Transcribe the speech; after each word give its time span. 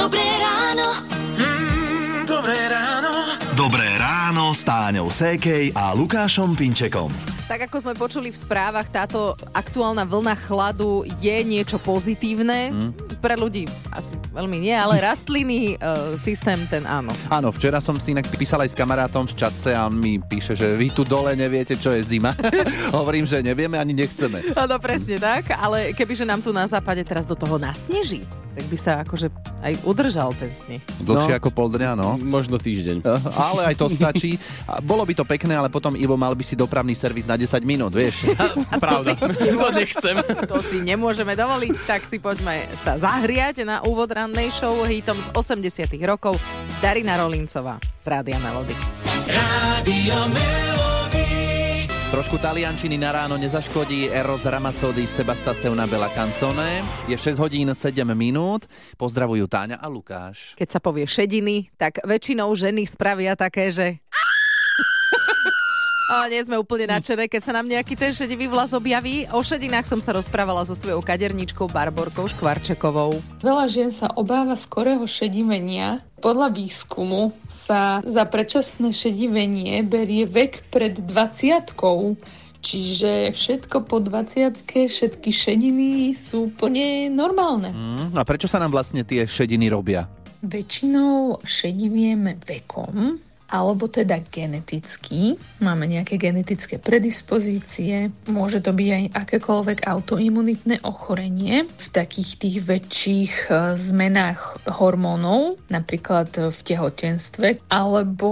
Dobré 0.00 0.24
ráno. 0.40 0.96
Mm, 1.36 2.24
dobré 2.24 2.56
ráno. 2.72 3.12
Dobré 3.52 4.00
ráno 4.00 4.56
s 4.56 4.64
Táňou 4.64 5.12
Sékej 5.12 5.76
a 5.76 5.92
Lukášom 5.92 6.56
Pinčekom. 6.56 7.12
Tak 7.44 7.68
ako 7.68 7.76
sme 7.84 7.92
počuli 7.92 8.32
v 8.32 8.38
správach, 8.40 8.88
táto 8.88 9.36
aktuálna 9.52 10.08
vlna 10.08 10.40
chladu 10.48 11.04
je 11.20 11.36
niečo 11.44 11.76
pozitívne. 11.76 12.72
Mm. 12.72 12.90
Pre 13.20 13.36
ľudí 13.36 13.68
asi 13.92 14.16
veľmi 14.32 14.64
nie, 14.64 14.72
ale 14.72 15.02
rastliny, 15.12 15.76
uh, 15.76 16.16
systém 16.16 16.64
ten 16.72 16.88
áno. 16.88 17.12
Áno, 17.28 17.52
včera 17.52 17.84
som 17.84 18.00
si 18.00 18.16
inak 18.16 18.24
písal 18.32 18.64
aj 18.64 18.72
s 18.72 18.78
kamarátom 18.80 19.28
v 19.28 19.36
čatce 19.36 19.76
a 19.76 19.84
on 19.84 20.00
mi 20.00 20.16
píše, 20.16 20.56
že 20.56 20.80
vy 20.80 20.96
tu 20.96 21.04
dole 21.04 21.36
neviete, 21.36 21.76
čo 21.76 21.92
je 21.92 22.00
zima. 22.00 22.32
Hovorím, 22.96 23.28
že 23.28 23.44
nevieme 23.44 23.76
ani 23.76 23.92
nechceme. 23.92 24.56
Áno, 24.56 24.80
presne 24.80 25.20
tak, 25.20 25.52
ale 25.52 25.92
kebyže 25.92 26.24
nám 26.24 26.40
tu 26.40 26.56
na 26.56 26.64
západe 26.64 27.04
teraz 27.04 27.28
do 27.28 27.36
toho 27.36 27.60
nasneží, 27.60 28.24
tak 28.50 28.64
by 28.66 28.76
sa 28.76 28.92
akože 29.00 29.30
aj 29.60 29.72
udržal 29.82 30.34
ten 30.34 30.50
sneh. 30.50 30.82
Dlhšie 31.00 31.32
No. 31.32 31.38
ako 31.38 31.48
pol 31.50 31.68
dňa, 31.70 31.90
no. 31.92 32.16
Možno 32.16 32.56
týždeň. 32.56 33.02
Ale 33.48 33.70
aj 33.70 33.74
to 33.76 33.86
stačí. 33.86 34.36
Bolo 34.80 35.02
by 35.02 35.12
to 35.12 35.24
pekné, 35.24 35.54
ale 35.54 35.68
potom 35.68 35.94
Ivo 35.94 36.14
mal 36.14 36.32
by 36.32 36.42
si 36.42 36.54
dopravný 36.54 36.92
servis 36.92 37.24
na 37.24 37.34
10 37.34 37.46
minút, 37.62 37.90
vieš. 37.90 38.26
Pravda. 38.84 39.14
To 39.60 39.68
nechcem. 39.70 40.16
To 40.46 40.58
si 40.58 40.80
nemôžeme 40.80 41.32
dovoliť, 41.32 41.74
tak 41.84 42.04
si 42.04 42.16
poďme 42.16 42.64
sa 42.76 42.96
zahriať 42.96 43.62
na 43.62 43.82
úvod 43.82 44.08
rannej 44.08 44.48
show 44.50 44.72
hitom 44.82 45.16
z 45.16 45.28
80 45.30 45.84
rokov 46.02 46.40
Darina 46.78 47.14
Rolincová 47.14 47.76
z 47.98 48.06
Rádia 48.08 48.40
Melody. 48.40 48.72
Rádio 49.26 50.16
Melody. 50.28 51.49
Trošku 52.10 52.42
taliančiny 52.42 52.98
na 52.98 53.14
ráno 53.14 53.38
nezaškodí 53.38 54.10
Eros 54.10 54.42
Ramazzotti 54.42 55.06
Sebastaseuna 55.06 55.86
Bella 55.86 56.10
Canzone. 56.10 56.82
Je 57.06 57.14
6 57.14 57.38
hodín 57.38 57.70
7 57.70 58.02
minút. 58.18 58.66
Pozdravujú 58.98 59.46
Táňa 59.46 59.78
a 59.78 59.86
Lukáš. 59.86 60.58
Keď 60.58 60.68
sa 60.74 60.82
povie 60.82 61.06
šediny, 61.06 61.70
tak 61.78 62.02
väčšinou 62.02 62.50
ženy 62.58 62.82
spravia 62.82 63.38
také, 63.38 63.70
že... 63.70 64.02
nie 66.26 66.42
sme 66.42 66.58
úplne 66.58 66.90
nadšené, 66.90 67.30
keď 67.30 67.38
sa 67.38 67.54
nám 67.54 67.70
nejaký 67.70 67.94
ten 67.94 68.10
šedivý 68.10 68.50
vlas 68.50 68.74
objaví. 68.74 69.30
O 69.30 69.46
šedinách 69.46 69.86
som 69.86 70.02
sa 70.02 70.10
rozprávala 70.10 70.66
so 70.66 70.74
svojou 70.74 70.98
kaderničkou 71.06 71.70
Barborkou 71.70 72.26
Škvarčekovou. 72.26 73.22
Veľa 73.46 73.70
žien 73.70 73.94
sa 73.94 74.10
obáva 74.18 74.58
skorého 74.58 75.06
šedivenia. 75.06 76.02
Podľa 76.18 76.50
výskumu 76.50 77.30
sa 77.46 78.02
za 78.02 78.26
predčasné 78.26 78.90
šedivenie 78.90 79.86
berie 79.86 80.26
vek 80.26 80.66
pred 80.74 80.98
20 80.98 81.78
Čiže 82.60 83.32
všetko 83.32 83.88
po 83.88 84.02
20 84.02 84.66
všetky 84.66 85.30
šediny 85.32 86.12
sú 86.12 86.52
úplne 86.52 87.08
normálne. 87.08 87.72
Mm, 87.72 88.18
a 88.18 88.22
prečo 88.26 88.50
sa 88.50 88.60
nám 88.60 88.74
vlastne 88.74 89.00
tie 89.06 89.24
šediny 89.24 89.72
robia? 89.72 90.10
Väčšinou 90.44 91.40
šedivieme 91.40 92.36
vekom, 92.36 93.16
alebo 93.50 93.90
teda 93.90 94.22
geneticky. 94.30 95.36
Máme 95.60 95.90
nejaké 95.90 96.16
genetické 96.16 96.78
predispozície. 96.78 98.14
Môže 98.30 98.62
to 98.62 98.70
byť 98.70 98.88
aj 98.88 99.04
akékoľvek 99.12 99.78
autoimunitné 99.84 100.86
ochorenie 100.86 101.66
v 101.66 101.88
takých 101.90 102.30
tých 102.38 102.56
väčších 102.62 103.34
e, 103.50 103.74
zmenách 103.76 104.64
hormónov, 104.70 105.58
napríklad 105.66 106.54
v 106.54 106.60
tehotenstve, 106.62 107.60
alebo 107.68 108.30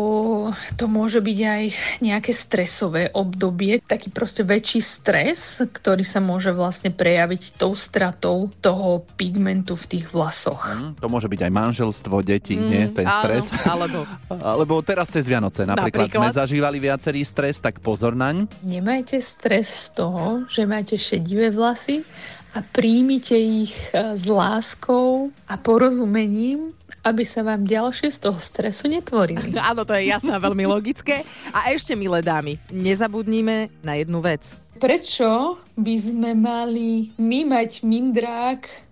to 0.79 0.87
môže 0.87 1.19
byť 1.19 1.39
aj 1.43 1.65
nejaké 2.01 2.33
stresové 2.33 3.11
obdobie, 3.13 3.83
taký 3.85 4.09
proste 4.15 4.47
väčší 4.47 4.81
stres, 4.81 5.61
ktorý 5.61 6.07
sa 6.07 6.23
môže 6.23 6.55
vlastne 6.55 6.95
prejaviť 6.95 7.59
tou 7.59 7.75
stratou 7.75 8.55
toho 8.63 9.05
pigmentu 9.19 9.75
v 9.75 9.99
tých 9.99 10.07
vlasoch. 10.15 10.71
Mm, 10.71 10.95
to 11.03 11.07
môže 11.11 11.27
byť 11.27 11.41
aj 11.43 11.53
manželstvo, 11.53 12.15
deti, 12.23 12.55
mm, 12.55 12.65
nie? 12.71 12.85
Ten 12.95 13.07
áno, 13.07 13.19
stres. 13.19 13.45
alebo 13.67 14.07
Alebo 14.43 14.85
teraz 14.85 15.08
cez 15.09 15.25
Vianoce 15.27 15.65
napríklad, 15.65 16.13
Napríklad? 16.13 16.31
sme 16.33 16.39
zažívali 16.45 16.79
viacerý 16.79 17.25
stres, 17.25 17.59
tak 17.59 17.81
pozor 17.81 18.13
naň. 18.13 18.45
Nemajte 18.63 19.19
stres 19.19 19.89
z 19.89 19.99
toho, 19.99 20.45
že 20.47 20.69
máte 20.69 20.95
šedivé 20.95 21.49
vlasy 21.49 22.05
a 22.53 22.65
príjmite 22.65 23.37
ich 23.37 23.75
e, 23.93 24.17
s 24.17 24.25
láskou 24.25 25.29
a 25.49 25.55
porozumením, 25.61 26.73
aby 27.05 27.23
sa 27.25 27.45
vám 27.45 27.65
ďalšie 27.65 28.09
z 28.13 28.19
toho 28.29 28.39
stresu 28.41 28.89
netvorili. 28.89 29.53
Áno, 29.71 29.85
to 29.85 29.93
je 29.97 30.09
jasné, 30.09 30.37
veľmi 30.37 30.65
logické. 30.65 31.25
A 31.53 31.73
ešte, 31.73 31.93
milé 31.97 32.21
dámy, 32.25 32.57
nezabudnime 32.73 33.73
na 33.85 33.97
jednu 33.97 34.21
vec. 34.25 34.57
Prečo 34.79 35.59
by 35.75 35.95
sme 35.99 36.31
mali 36.39 37.11
my 37.19 37.43
mať 37.51 37.83
mindrák 37.83 38.88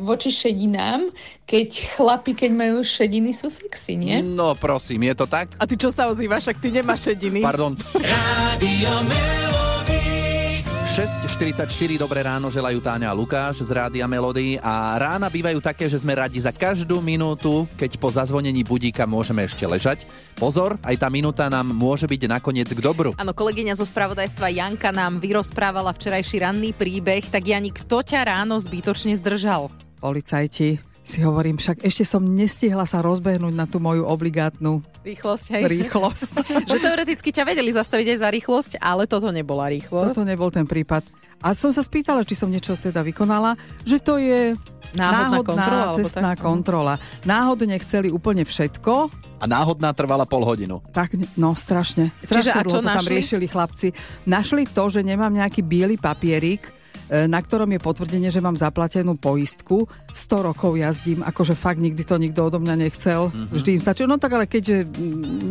voči 0.00 0.32
šedinám, 0.32 1.12
keď 1.44 1.68
chlapi, 1.98 2.32
keď 2.32 2.50
majú 2.54 2.76
šediny, 2.80 3.36
sú 3.36 3.52
sexy, 3.52 3.98
nie? 3.98 4.24
No 4.24 4.56
prosím, 4.56 5.04
je 5.10 5.14
to 5.14 5.26
tak? 5.28 5.52
A 5.60 5.68
ty 5.68 5.76
čo 5.76 5.92
sa 5.92 6.08
ozývaš, 6.08 6.48
ak 6.48 6.58
ty 6.58 6.72
nemáš 6.72 7.12
šediny? 7.12 7.44
Pardon. 7.44 7.76
Melody. 7.94 9.49
6.44, 10.90 11.70
dobré 12.02 12.26
ráno, 12.26 12.50
želajú 12.50 12.82
Táňa 12.82 13.08
a 13.08 13.14
Lukáš 13.14 13.62
z 13.62 13.70
Rádia 13.70 14.10
Melody 14.10 14.58
a 14.58 14.98
rána 14.98 15.30
bývajú 15.30 15.62
také, 15.62 15.86
že 15.86 16.02
sme 16.02 16.18
radi 16.18 16.42
za 16.42 16.50
každú 16.50 16.98
minútu, 16.98 17.70
keď 17.78 17.94
po 17.94 18.10
zazvonení 18.10 18.66
budíka 18.66 19.06
môžeme 19.06 19.46
ešte 19.46 19.62
ležať. 19.62 20.02
Pozor, 20.34 20.82
aj 20.82 20.98
tá 20.98 21.06
minúta 21.06 21.46
nám 21.46 21.70
môže 21.70 22.10
byť 22.10 22.26
nakoniec 22.26 22.66
k 22.66 22.82
dobru. 22.82 23.14
Áno, 23.14 23.30
kolegyňa 23.30 23.78
zo 23.78 23.86
spravodajstva 23.86 24.50
Janka 24.50 24.90
nám 24.90 25.22
vyrozprávala 25.22 25.94
včerajší 25.94 26.42
ranný 26.42 26.74
príbeh, 26.74 27.22
tak 27.22 27.46
Jani, 27.46 27.70
kto 27.70 28.02
ťa 28.02 28.26
ráno 28.26 28.58
zbytočne 28.58 29.14
zdržal? 29.14 29.70
policajti. 30.00 30.89
Si 31.02 31.18
hovorím, 31.18 31.56
však 31.56 31.82
ešte 31.82 32.04
som 32.04 32.22
nestihla 32.22 32.84
sa 32.84 33.00
rozbehnúť 33.00 33.50
na 33.50 33.64
tú 33.64 33.76
moju 33.76 34.04
obligátnu 34.04 34.84
Rýchlosť, 35.00 35.46
hej? 35.50 35.62
rýchlosť. 35.66 36.32
že 36.70 36.78
teoreticky 36.78 37.28
ťa 37.30 37.42
vedeli 37.42 37.72
zastaviť 37.72 38.06
aj 38.06 38.18
za 38.20 38.28
rýchlosť, 38.30 38.72
ale 38.78 39.04
toto 39.04 39.28
nebola 39.28 39.66
rýchlosť. 39.66 40.12
Toto 40.12 40.22
nebol 40.22 40.48
ten 40.48 40.62
prípad. 40.62 41.02
A 41.40 41.56
som 41.56 41.72
sa 41.72 41.80
spýtala, 41.80 42.20
či 42.20 42.36
som 42.36 42.46
niečo 42.46 42.76
teda 42.76 43.00
vykonala, 43.00 43.56
že 43.82 43.96
to 43.96 44.20
je 44.20 44.52
Náhodná 44.92 45.40
kontrola, 45.40 45.82
alebo 45.86 45.96
cestná 45.96 46.30
tak? 46.34 46.42
kontrola. 46.42 46.94
Náhodne 47.22 47.80
chceli 47.80 48.08
úplne 48.08 48.44
všetko, 48.44 49.08
A 49.40 49.44
náhodná 49.46 49.88
trvala 49.90 50.28
pol 50.28 50.44
hodinu. 50.44 50.84
tak, 50.92 51.16
no 51.34 51.56
strašne. 51.56 52.12
Čiže 52.20 52.52
a 52.52 52.60
Strašne 52.60 52.68
čo 52.68 52.76
to 52.76 52.84
tam 52.84 53.00
našli? 53.00 53.12
riešili 53.16 53.46
chlapci. 53.48 53.88
Našli 54.26 54.68
to, 54.68 54.84
že 54.86 55.00
nemám 55.00 55.32
nejaký 55.32 55.64
biely 55.64 55.96
papierik, 55.96 56.60
na 57.10 57.40
ktorom 57.42 57.66
je 57.74 57.80
potvrdenie, 57.82 58.30
že 58.30 58.38
mám 58.38 58.54
zaplatenú 58.54 59.18
poistku. 59.18 59.90
100 60.14 60.48
rokov 60.50 60.78
jazdím, 60.78 61.26
akože 61.26 61.58
fakt 61.58 61.82
nikdy 61.82 62.06
to 62.06 62.14
nikto 62.18 62.46
odo 62.46 62.62
mňa 62.62 62.74
nechcel. 62.78 63.30
Mm-hmm. 63.30 63.50
Vždy 63.50 63.70
im 63.74 63.82
stačilo. 63.82 64.08
No 64.10 64.22
tak 64.22 64.38
ale 64.38 64.46
keďže 64.46 64.86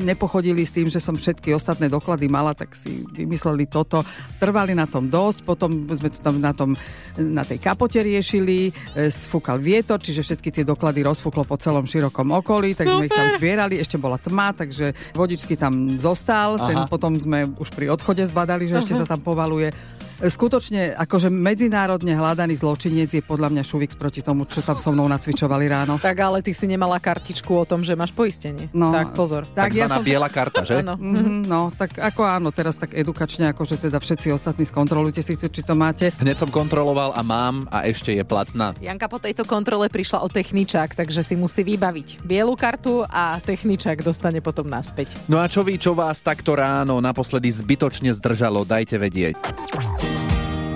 nepochodili 0.03 0.63
s 0.63 0.71
tým, 0.71 0.87
že 0.87 1.03
som 1.03 1.19
všetky 1.19 1.51
ostatné 1.51 1.91
doklady 1.91 2.31
mala, 2.31 2.55
tak 2.55 2.71
si 2.75 3.03
vymysleli 3.11 3.67
toto. 3.67 4.03
Trvali 4.39 4.71
na 4.71 4.87
tom 4.87 5.11
dosť, 5.11 5.43
potom 5.43 5.83
sme 5.83 6.07
to 6.07 6.19
tam 6.23 6.39
na, 6.39 6.55
tom, 6.55 6.79
na 7.19 7.43
tej 7.43 7.59
kapote 7.59 7.99
riešili, 7.99 8.71
e, 8.95 9.11
sfúkal 9.11 9.59
vietor, 9.59 9.99
čiže 9.99 10.23
všetky 10.23 10.49
tie 10.55 10.63
doklady 10.63 11.03
rozfúklo 11.03 11.43
po 11.43 11.59
celom 11.59 11.83
širokom 11.83 12.31
okolí, 12.39 12.71
tak 12.71 12.87
sme 12.87 13.11
ich 13.11 13.15
tam 13.15 13.27
zbierali, 13.35 13.79
ešte 13.79 13.99
bola 13.99 14.15
tma, 14.15 14.55
takže 14.55 14.95
vodičský 15.11 15.59
tam 15.59 15.99
zostal, 15.99 16.55
ten 16.55 16.87
potom 16.87 17.19
sme 17.19 17.51
už 17.59 17.69
pri 17.75 17.91
odchode 17.91 18.23
zbadali, 18.23 18.71
že 18.71 18.79
ešte 18.79 18.95
sa 18.95 19.03
tam 19.03 19.19
povaluje. 19.19 19.98
Skutočne, 20.19 20.99
akože 20.99 21.31
medzinárodne 21.31 22.11
hľadaný 22.11 22.59
zločinec 22.59 23.07
je 23.07 23.23
podľa 23.23 23.55
mňa 23.55 23.63
šuvix 23.63 23.95
proti 23.95 24.19
tomu, 24.19 24.43
čo 24.43 24.59
tam 24.59 24.75
so 24.75 24.91
mnou 24.91 25.07
nacvičovali 25.07 25.71
ráno. 25.71 25.95
Tak 25.95 26.17
ale 26.19 26.43
ty 26.43 26.51
si 26.51 26.67
nemala 26.67 26.99
kartičku 26.99 27.47
o 27.55 27.63
tom, 27.63 27.87
že 27.87 27.95
máš 27.95 28.11
poistenie. 28.11 28.67
No, 28.75 28.91
tak 28.91 29.15
pozor. 29.15 29.47
Tak 29.47 29.71
ja 29.71 29.87
Takzvaná 29.87 29.95
som... 29.95 30.03
biela 30.03 30.27
karta, 30.27 30.61
že? 30.67 30.79
Áno. 30.83 30.99
Mhm, 30.99 31.47
no, 31.47 31.71
tak 31.71 31.95
ako 32.03 32.27
áno, 32.27 32.51
teraz 32.51 32.75
tak 32.75 32.91
edukačne, 32.91 33.55
akože 33.55 33.87
teda 33.87 33.97
všetci 34.03 34.35
ostatní 34.35 34.67
skontrolujte 34.67 35.23
si 35.23 35.39
to, 35.39 35.47
či 35.47 35.63
to 35.63 35.71
máte. 35.71 36.11
Hneď 36.19 36.43
som 36.43 36.49
kontroloval 36.51 37.15
a 37.15 37.21
mám 37.23 37.63
a 37.71 37.87
ešte 37.87 38.11
je 38.11 38.23
platná. 38.27 38.75
Janka 38.83 39.07
po 39.07 39.23
tejto 39.23 39.47
kontrole 39.47 39.87
prišla 39.87 40.19
o 40.19 40.27
techničák, 40.27 40.99
takže 40.99 41.23
si 41.23 41.39
musí 41.39 41.63
vybaviť 41.63 42.27
bielu 42.27 42.51
kartu 42.59 43.07
a 43.07 43.39
techničák 43.39 44.03
dostane 44.03 44.43
potom 44.43 44.67
naspäť. 44.67 45.15
No 45.31 45.39
a 45.39 45.47
čo 45.47 45.63
vy, 45.63 45.79
čo 45.79 45.95
vás 45.95 46.19
takto 46.19 46.59
ráno 46.59 46.99
naposledy 46.99 47.47
zbytočne 47.51 48.11
zdržalo, 48.11 48.67
dajte 48.67 48.99
vedieť. 48.99 49.37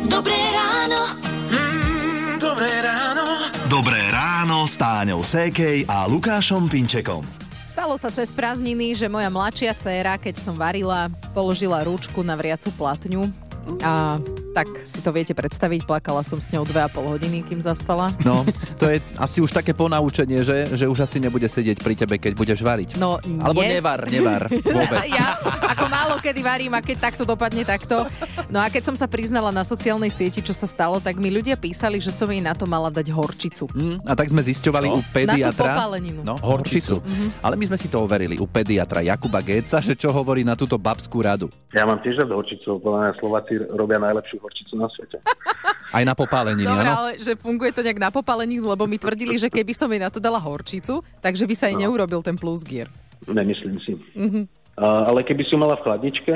Dobré 0.07 0.39
ráno. 0.53 1.01
Mm, 1.49 2.37
dobré 2.37 2.71
ráno. 2.81 3.25
Dobré 3.65 4.01
ráno 4.13 4.69
s 4.69 4.77
Táňou 4.77 5.25
Sékej 5.25 5.89
a 5.89 6.05
Lukášom 6.05 6.69
Pinčekom. 6.69 7.25
Stalo 7.65 7.97
sa 7.97 8.13
cez 8.13 8.29
prázdniny, 8.29 8.93
že 8.93 9.09
moja 9.09 9.33
mladšia 9.33 9.73
dcéra, 9.73 10.21
keď 10.21 10.37
som 10.37 10.53
varila, 10.53 11.09
položila 11.33 11.81
rúčku 11.81 12.21
na 12.21 12.37
vriacu 12.37 12.69
platňu 12.77 13.33
a 13.81 14.21
Tak 14.53 14.69
si 14.85 15.01
to 15.01 15.09
viete 15.09 15.33
predstaviť, 15.33 15.89
plakala 15.89 16.21
som 16.21 16.37
s 16.37 16.53
ňou 16.53 16.61
2,5 16.61 16.93
hodiny, 17.01 17.41
kým 17.41 17.57
zaspala. 17.57 18.13
No, 18.21 18.45
to 18.77 18.85
je 18.85 19.01
asi 19.17 19.41
už 19.41 19.49
také 19.49 19.73
ponaučenie, 19.73 20.45
že, 20.45 20.69
že 20.77 20.85
už 20.85 21.09
asi 21.09 21.17
nebude 21.17 21.49
sedieť 21.49 21.81
pri 21.81 21.97
tebe, 21.97 22.21
keď 22.21 22.37
budeš 22.37 22.61
variť. 22.61 23.01
No, 23.01 23.17
nie. 23.25 23.41
Alebo 23.41 23.65
nevar, 23.65 24.05
nevar 24.05 24.45
vôbec. 24.49 25.01
Ja 25.13 25.37
ako 25.73 25.85
málo 25.93 26.15
kedy 26.21 26.41
varím 26.41 26.73
a 26.73 26.81
keď 26.81 27.11
takto 27.11 27.23
dopadne 27.25 27.61
takto. 27.65 28.05
No 28.49 28.61
a 28.61 28.69
keď 28.69 28.93
som 28.93 28.95
sa 28.97 29.05
priznala 29.05 29.49
na 29.49 29.61
sociálnej 29.61 30.09
sieti, 30.09 30.41
čo 30.41 30.53
sa 30.53 30.65
stalo, 30.65 30.97
tak 30.97 31.17
mi 31.17 31.29
ľudia 31.29 31.57
písali, 31.57 31.97
že 31.97 32.13
som 32.13 32.29
jej 32.29 32.41
na 32.41 32.53
to 32.53 32.69
mala 32.69 32.89
dať 32.89 33.09
horčicu. 33.09 33.65
Hm, 33.73 34.05
a 34.05 34.13
tak 34.13 34.29
sme 34.29 34.41
zisťovali 34.41 34.87
u 34.89 35.01
pediatra. 35.13 35.73
Na 35.73 35.85
tú. 35.89 36.21
No, 36.21 36.33
horčicu. 36.37 37.01
Mhm. 37.01 37.41
Ale 37.41 37.57
my 37.57 37.65
sme 37.73 37.77
si 37.77 37.87
to 37.89 38.01
overili 38.01 38.37
u 38.37 38.45
pediatra 38.45 39.01
Jakuba 39.01 39.41
Geca, 39.41 39.81
že 39.81 39.97
čo 39.97 40.13
hovorí 40.13 40.45
na 40.45 40.53
túto 40.53 40.77
babskú 40.77 41.25
radu. 41.25 41.49
Ja 41.73 41.89
mám 41.89 42.01
tiež 42.05 42.21
rád 42.21 42.33
horčicu, 42.37 42.77
Slováci 43.17 43.57
robia 43.73 43.97
najlepšiu 43.97 44.42
horčicu 44.43 44.75
na 44.75 44.87
svete. 44.87 45.23
Aj 45.95 46.01
na 46.01 46.11
popáleniny, 46.11 46.65
Dobre, 46.65 46.83
áno? 46.83 46.93
ale 46.99 47.09
že 47.15 47.33
funguje 47.33 47.69
to 47.69 47.79
nejak 47.79 47.97
na 47.97 48.09
popáleninu, 48.09 48.65
lebo 48.67 48.83
mi 48.83 48.97
tvrdili, 48.97 49.37
že 49.37 49.47
keby 49.47 49.71
som 49.71 49.87
jej 49.87 49.97
na 49.97 50.09
to 50.09 50.17
dala 50.17 50.37
horčicu, 50.37 50.99
takže 51.21 51.45
by 51.45 51.55
sa 51.55 51.65
jej 51.67 51.77
No. 51.77 51.85
neurobil 51.85 52.19
ten 52.19 52.33
plus 52.33 52.59
gear. 52.61 52.89
Nemyslím 53.23 53.77
si. 53.79 53.93
Mhm. 54.11 54.49
A, 54.73 55.07
ale 55.07 55.21
keby 55.21 55.43
si 55.43 55.53
mala 55.53 55.77
v 55.77 55.85
chladničke 55.85 56.33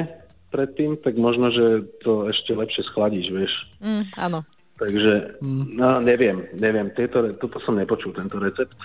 predtým, 0.47 0.95
tak 0.95 1.15
možno, 1.15 1.49
že 1.49 1.65
to 1.99 2.29
ešte 2.29 2.53
lepšie 2.53 2.85
schladíš, 2.85 3.27
vieš. 3.27 3.53
Mm, 3.77 4.03
áno. 4.15 4.39
Takže, 4.77 5.41
no 5.73 5.97
neviem, 5.99 6.45
neviem, 6.53 6.93
tieto, 6.93 7.33
toto 7.35 7.57
som 7.59 7.73
nepočul, 7.73 8.13
tento 8.13 8.37
recept. 8.37 8.77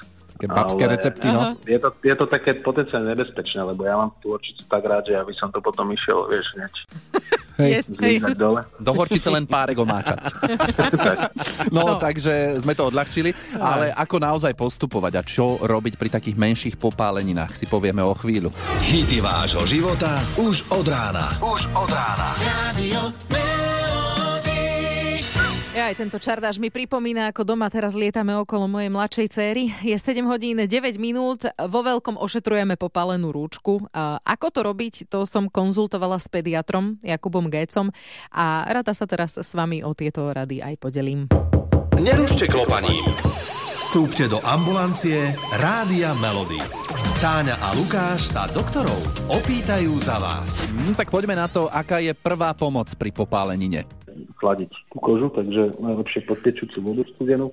Také 0.43 0.59
babské 0.59 0.85
recepty, 0.91 1.27
no. 1.31 1.55
Je 1.63 1.79
to, 1.79 1.95
je 2.03 2.15
to 2.19 2.27
také 2.27 2.59
potenciálne 2.59 3.15
nebezpečné, 3.15 3.63
lebo 3.63 3.87
ja 3.87 3.95
mám 3.95 4.11
tú 4.19 4.35
horčicu 4.35 4.67
tak 4.67 4.83
rád, 4.83 5.07
že 5.07 5.15
aby 5.15 5.31
som 5.39 5.55
to 5.55 5.63
potom 5.63 5.87
išiel, 5.95 6.27
vieš, 6.27 6.51
hneď 6.59 6.75
Yes, 7.63 7.87
hej. 8.03 8.19
zlízať 8.19 8.35
dole. 8.35 8.67
Do 8.83 8.91
horčice 8.91 9.31
len 9.31 9.47
párek 9.47 9.79
omáčať. 9.79 10.19
No, 11.73 11.97
takže 11.97 12.59
sme 12.59 12.75
to 12.75 12.91
odľahčili, 12.91 13.33
ale 13.57 13.95
ako 13.95 14.17
naozaj 14.19 14.53
postupovať 14.53 15.13
a 15.15 15.23
čo 15.23 15.57
robiť 15.63 15.95
pri 15.97 16.09
takých 16.11 16.37
menších 16.37 16.75
popáleninách 16.77 17.55
si 17.55 17.65
povieme 17.65 18.03
o 18.03 18.13
chvíľu. 18.13 18.51
Hity 18.83 19.23
vášho 19.23 19.65
života 19.65 20.21
už 20.37 20.67
od 20.69 20.85
rána. 20.85 21.33
Už 21.41 21.71
od 21.73 21.89
rána. 21.89 22.29
Radio. 22.37 23.01
Ja 23.31 23.62
aj 25.89 25.99
tento 25.99 26.19
čardáš 26.23 26.63
mi 26.63 26.71
pripomína, 26.71 27.35
ako 27.35 27.43
doma 27.43 27.67
teraz 27.67 27.97
lietame 27.97 28.37
okolo 28.39 28.71
mojej 28.71 28.93
mladšej 28.93 29.29
céry. 29.35 29.65
Je 29.83 29.97
7 29.99 30.23
hodín 30.31 30.61
9 30.63 30.69
minút, 31.01 31.49
vo 31.49 31.81
veľkom 31.83 32.21
ošetrujeme 32.21 32.79
popálenú 32.79 33.35
rúčku. 33.35 33.83
A 33.91 34.23
ako 34.23 34.47
to 34.55 34.61
robiť, 34.63 34.95
to 35.11 35.27
som 35.27 35.51
konzultovala 35.51 36.23
s 36.23 36.31
pediatrom 36.31 37.03
Jakubom 37.03 37.51
Gécom 37.51 37.91
a 38.31 38.69
rada 38.71 38.95
sa 38.95 39.11
teraz 39.11 39.35
s 39.41 39.51
vami 39.59 39.83
o 39.83 39.91
tieto 39.97 40.31
rady 40.31 40.63
aj 40.63 40.75
podelím. 40.79 41.27
Nerušte 41.99 42.47
klopaním. 42.47 43.03
Vstúpte 43.79 44.31
do 44.31 44.39
ambulancie 44.47 45.35
Rádia 45.59 46.15
Melody. 46.23 46.63
Táňa 47.19 47.59
a 47.59 47.75
Lukáš 47.75 48.31
sa 48.31 48.47
doktorov 48.47 48.99
opýtajú 49.27 49.99
za 49.99 50.21
vás. 50.23 50.63
Hm, 50.63 50.95
tak 50.95 51.11
poďme 51.11 51.35
na 51.39 51.51
to, 51.51 51.67
aká 51.67 51.99
je 51.99 52.15
prvá 52.15 52.55
pomoc 52.55 52.91
pri 52.95 53.11
popálenine. 53.11 54.02
Chladiť 54.37 54.71
tú 54.93 54.97
kožu, 54.99 55.29
takže 55.29 55.79
najlepšie 55.79 56.25
pod 56.25 56.39
tečúcu 56.41 56.77
vodu 56.83 57.03
studenú. 57.15 57.51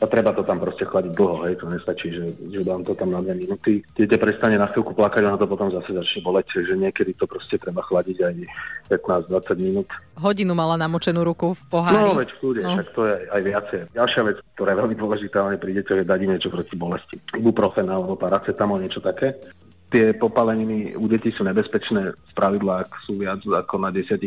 A 0.00 0.08
treba 0.08 0.32
to 0.32 0.40
tam 0.40 0.56
proste 0.56 0.88
chladiť 0.88 1.12
dlho, 1.12 1.44
hej, 1.44 1.60
to 1.60 1.68
nestačí, 1.68 2.08
že, 2.08 2.32
že 2.48 2.64
dám 2.64 2.80
to 2.88 2.96
tam 2.96 3.12
na 3.12 3.20
dve 3.20 3.36
minúty. 3.36 3.84
Dieťa 4.00 4.16
prestane 4.16 4.56
na 4.56 4.64
chvíľku 4.72 4.96
plakať, 4.96 5.28
ono 5.28 5.36
to 5.36 5.44
potom 5.44 5.68
zase 5.68 5.92
začne 5.92 6.24
boleť, 6.24 6.56
že 6.56 6.72
niekedy 6.72 7.12
to 7.20 7.28
proste 7.28 7.60
treba 7.60 7.84
chladiť 7.84 8.16
aj 8.24 8.34
15-20 8.88 9.60
minút. 9.60 9.88
Hodinu 10.16 10.56
mala 10.56 10.80
namočenú 10.80 11.20
ruku 11.20 11.52
v 11.52 11.62
pohári. 11.68 12.00
No, 12.00 12.16
veď 12.16 12.32
kľude, 12.32 12.60
No. 12.64 12.80
však 12.80 12.88
to 12.96 13.02
je 13.04 13.14
aj 13.28 13.40
viacej. 13.44 13.80
Ďalšia 13.92 14.22
vec, 14.24 14.36
ktorá 14.56 14.68
je 14.72 14.80
veľmi 14.80 14.96
dôležitá, 14.96 15.36
ale 15.44 15.60
pri 15.60 15.72
deťoch 15.84 15.98
je 16.00 16.06
dať 16.08 16.18
im 16.24 16.30
niečo 16.32 16.48
proti 16.48 16.74
bolesti. 16.80 17.16
Ibuprofen 17.36 17.84
alebo 17.84 18.16
paracetamol, 18.16 18.80
niečo 18.80 19.04
také. 19.04 19.36
Tie 19.90 20.14
popáleniny 20.14 20.94
u 20.94 21.10
detí 21.10 21.34
sú 21.34 21.42
nebezpečné 21.42 22.14
z 22.14 22.32
pravidla, 22.38 22.86
ak 22.86 22.90
sú 23.02 23.18
viac 23.18 23.42
ako 23.42 23.82
na 23.82 23.90
10% 23.90 24.22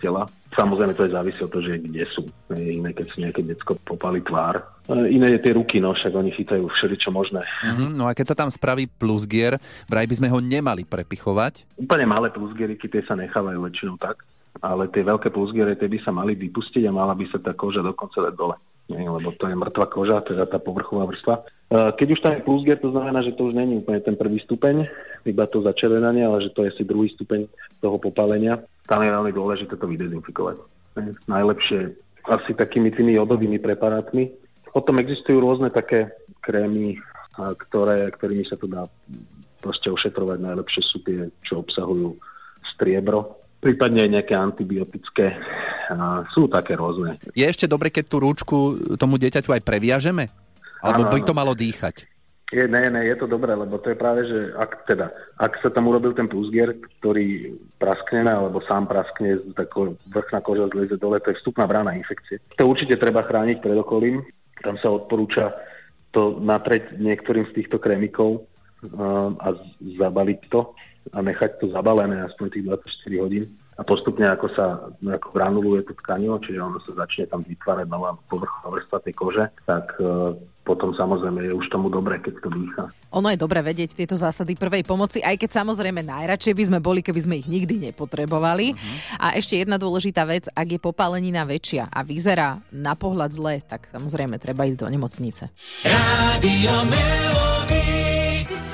tela. 0.00 0.24
Samozrejme 0.56 0.96
to 0.96 1.04
je 1.04 1.12
závisí 1.12 1.40
od 1.44 1.52
toho, 1.52 1.60
že 1.60 1.76
kde 1.76 2.08
sú. 2.08 2.24
Je 2.48 2.80
iné, 2.80 2.96
keď 2.96 3.06
si 3.12 3.20
nejaké 3.20 3.44
decko 3.44 3.76
popali 3.84 4.24
tvár. 4.24 4.64
E, 4.88 5.12
Iné 5.12 5.36
je 5.36 5.44
tie 5.44 5.52
ruky, 5.52 5.76
no 5.76 5.92
však 5.92 6.08
oni 6.08 6.32
chytajú 6.32 6.64
všeličo 6.72 7.12
možné. 7.12 7.44
Mhm, 7.68 8.00
no 8.00 8.08
a 8.08 8.16
keď 8.16 8.32
sa 8.32 8.38
tam 8.40 8.48
spraví 8.48 8.88
plusgier, 8.88 9.60
vraj 9.92 10.08
by 10.08 10.24
sme 10.24 10.32
ho 10.32 10.40
nemali 10.40 10.88
prepichovať. 10.88 11.76
Úplne 11.76 12.06
malé 12.08 12.32
plusgeriky, 12.32 12.88
tie 12.88 13.04
sa 13.04 13.12
nechávajú 13.12 13.60
väčšinou 13.60 14.00
tak, 14.00 14.24
ale 14.64 14.88
tie 14.88 15.04
veľké 15.04 15.28
plusgery, 15.28 15.76
tie 15.76 15.92
by 15.92 15.98
sa 16.00 16.16
mali 16.16 16.32
vypustiť 16.32 16.88
a 16.88 16.96
mala 16.96 17.12
by 17.12 17.28
sa 17.28 17.36
tá 17.44 17.52
koža 17.52 17.84
dokonca 17.84 18.24
dať 18.24 18.34
dole. 18.36 18.56
Lebo 18.92 19.32
to 19.40 19.48
je 19.48 19.56
mŕtva 19.56 19.88
koža, 19.88 20.20
teda 20.20 20.44
tá 20.44 20.60
povrchová 20.60 21.08
vrstva. 21.08 21.34
E, 21.40 21.42
Keď 21.96 22.08
už 22.12 22.20
tam 22.20 22.32
je 22.36 22.44
plusger, 22.44 22.76
to 22.76 22.92
znamená, 22.92 23.24
že 23.24 23.32
to 23.32 23.48
už 23.48 23.56
není 23.56 23.80
úplne 23.80 24.04
ten 24.04 24.12
prvý 24.12 24.36
stupeň, 24.44 24.84
iba 25.24 25.44
to 25.48 25.64
začervenanie, 25.64 26.28
ale 26.28 26.44
že 26.44 26.52
to 26.52 26.68
je 26.68 26.72
asi 26.76 26.84
druhý 26.84 27.08
stupeň 27.16 27.48
toho 27.80 27.96
popálenia. 27.96 28.60
Tam 28.84 29.00
je 29.00 29.08
veľmi 29.08 29.32
dôležité 29.32 29.80
to 29.80 29.88
vydezinfikovať. 29.88 30.60
Najlepšie 31.24 31.80
asi 32.28 32.50
takými 32.52 32.92
tými 32.92 33.16
jodovými 33.16 33.56
preparátmi. 33.56 34.32
Potom 34.72 35.00
existujú 35.00 35.40
rôzne 35.40 35.72
také 35.72 36.12
krémy, 36.44 37.00
ktoré, 37.36 38.12
ktorými 38.12 38.44
sa 38.44 38.60
to 38.60 38.68
dá 38.68 38.84
proste 39.64 39.88
ošetrovať. 39.88 40.38
Najlepšie 40.44 40.82
sú 40.84 41.00
tie, 41.00 41.32
čo 41.40 41.64
obsahujú 41.64 42.16
striebro, 42.76 43.40
prípadne 43.64 44.04
aj 44.04 44.10
nejaké 44.20 44.34
antibiotické. 44.36 45.40
Sú 46.32 46.48
také 46.48 46.78
rôzne. 46.78 47.20
Je 47.36 47.44
ešte 47.44 47.68
dobre, 47.68 47.92
keď 47.92 48.04
tú 48.08 48.16
rúčku 48.22 48.56
tomu 48.96 49.20
dieťaťu 49.20 49.50
aj 49.54 49.62
previažeme? 49.62 50.30
Alebo 50.84 51.08
Áno, 51.08 51.12
by 51.16 51.20
to 51.24 51.32
malo 51.32 51.52
dýchať? 51.56 52.04
Je, 52.52 52.68
ne, 52.68 52.86
ne, 52.92 53.02
je 53.08 53.16
to 53.16 53.26
dobré, 53.26 53.56
lebo 53.56 53.80
to 53.80 53.90
je 53.90 53.98
práve, 53.98 54.28
že 54.28 54.52
ak, 54.54 54.84
teda, 54.86 55.10
ak 55.40 55.58
sa 55.64 55.72
tam 55.72 55.88
urobil 55.88 56.12
ten 56.12 56.28
plusgier, 56.28 56.76
ktorý 57.00 57.56
praskne 57.80 58.28
alebo 58.28 58.62
sám 58.68 58.86
praskne, 58.86 59.40
tak 59.56 59.72
vrchná 60.12 60.38
koža 60.44 60.68
zleze 60.70 61.00
dole, 61.00 61.18
to 61.24 61.32
je 61.32 61.40
vstupná 61.40 61.64
brána 61.64 61.96
infekcie. 61.96 62.38
To 62.60 62.68
určite 62.68 63.00
treba 63.00 63.24
chrániť 63.24 63.58
pred 63.64 63.74
okolím. 63.74 64.22
Tam 64.60 64.76
sa 64.78 64.92
odporúča 64.92 65.56
to 66.14 66.38
natrieť 66.38 67.00
niektorým 67.00 67.48
z 67.50 67.64
týchto 67.64 67.82
krémikov 67.82 68.44
uh, 68.44 69.34
a 69.40 69.58
zabaliť 69.98 70.40
to 70.52 70.70
a 71.10 71.18
nechať 71.24 71.58
to 71.58 71.74
zabalené 71.74 72.22
aspoň 72.22 72.46
tých 72.54 72.64
24 72.70 73.24
hodín 73.24 73.44
a 73.74 73.82
postupne 73.82 74.26
ako 74.30 74.46
sa 74.54 74.86
ako 75.02 75.28
granuluje 75.34 75.82
to 75.82 75.94
tkanivo, 75.98 76.38
čiže 76.38 76.62
ono 76.62 76.78
sa 76.82 76.94
začne 77.04 77.26
tam 77.26 77.42
vytvárať 77.42 77.86
nová 77.90 78.14
povrchová 78.30 78.78
vrstva 78.78 78.98
tej 79.02 79.14
kože, 79.18 79.44
tak 79.66 79.98
uh, 79.98 80.34
potom 80.64 80.96
samozrejme 80.96 81.44
je 81.44 81.52
už 81.52 81.68
tomu 81.68 81.92
dobre, 81.92 82.16
keď 82.22 82.40
to 82.40 82.48
dýcha. 82.48 82.84
Ono 83.12 83.28
je 83.28 83.38
dobre 83.38 83.60
vedieť 83.60 83.92
tieto 83.92 84.16
zásady 84.16 84.56
prvej 84.56 84.82
pomoci, 84.82 85.20
aj 85.20 85.36
keď 85.36 85.60
samozrejme 85.60 86.00
najradšej 86.00 86.54
by 86.56 86.64
sme 86.72 86.78
boli, 86.80 87.04
keby 87.04 87.20
sme 87.20 87.34
ich 87.38 87.48
nikdy 87.50 87.92
nepotrebovali. 87.92 88.72
A 89.20 89.36
ešte 89.36 89.60
jedna 89.60 89.76
dôležitá 89.76 90.24
vec, 90.24 90.48
ak 90.48 90.66
je 90.66 90.80
popálenina 90.80 91.44
väčšia 91.44 91.92
a 91.92 92.00
vyzerá 92.00 92.64
na 92.72 92.96
pohľad 92.96 93.30
zle, 93.36 93.60
tak 93.60 93.92
samozrejme 93.92 94.40
treba 94.40 94.64
ísť 94.64 94.80
do 94.80 94.88
nemocnice. 94.88 95.52
Rádio 95.84 96.74
Melody. 96.88 97.53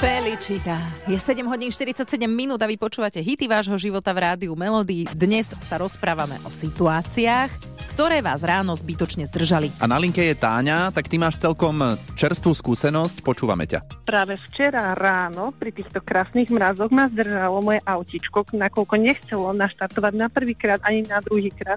Felicita. 0.00 0.80
Je 1.04 1.12
7 1.20 1.44
hodín 1.44 1.68
47 1.68 2.08
minút 2.24 2.56
a 2.56 2.64
vy 2.64 2.80
počúvate 2.80 3.20
hity 3.20 3.44
vášho 3.44 3.76
života 3.76 4.16
v 4.16 4.24
rádiu 4.24 4.56
Melody. 4.56 5.04
Dnes 5.12 5.52
sa 5.60 5.76
rozprávame 5.76 6.40
o 6.40 6.48
situáciách, 6.48 7.52
ktoré 7.92 8.24
vás 8.24 8.40
ráno 8.40 8.72
zbytočne 8.72 9.28
zdržali. 9.28 9.68
A 9.76 9.84
na 9.84 10.00
linke 10.00 10.24
je 10.24 10.32
Táňa, 10.32 10.88
tak 10.96 11.04
ty 11.04 11.20
máš 11.20 11.36
celkom 11.36 12.00
čerstvú 12.16 12.56
skúsenosť, 12.56 13.20
počúvame 13.20 13.68
ťa. 13.68 14.08
Práve 14.08 14.40
včera 14.48 14.96
ráno 14.96 15.52
pri 15.52 15.68
týchto 15.68 16.00
krásnych 16.00 16.48
mrazoch 16.48 16.88
ma 16.88 17.12
zdržalo 17.12 17.60
moje 17.60 17.84
autičko, 17.84 18.56
nakoľko 18.56 18.96
nechcelo 18.96 19.52
naštartovať 19.52 20.16
na 20.16 20.32
prvýkrát 20.32 20.80
ani 20.80 21.04
na 21.04 21.20
druhýkrát 21.20 21.76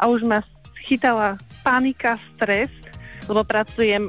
a 0.00 0.08
už 0.08 0.24
ma 0.24 0.40
chytala 0.88 1.36
panika, 1.60 2.16
stres, 2.32 2.72
lebo 3.28 3.44
pracujem 3.44 4.08